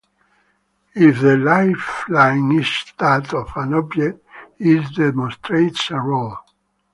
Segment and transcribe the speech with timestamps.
[0.95, 2.67] If the lifeline is
[2.97, 4.25] that of an object,
[4.57, 6.39] it demonstrates a role.